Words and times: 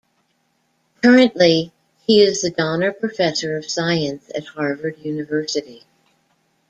Currently, 1.03 1.71
he 2.07 2.21
is 2.23 2.41
the 2.41 2.49
Donner 2.49 2.91
Professor 2.91 3.55
of 3.55 3.69
Science 3.69 4.31
at 4.33 4.45
Harvard 4.47 4.97
University. 5.05 5.83